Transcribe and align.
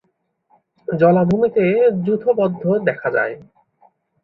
জলাভূমিতে 0.87 1.65
যূথবদ্ধ 2.05 2.63
দেখা 2.87 3.09
যায়। 3.09 3.35